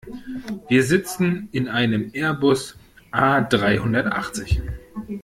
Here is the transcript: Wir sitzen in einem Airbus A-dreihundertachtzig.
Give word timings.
Wir 0.67 0.81
sitzen 0.81 1.47
in 1.51 1.67
einem 1.67 2.09
Airbus 2.15 2.75
A-dreihundertachtzig. 3.11 4.59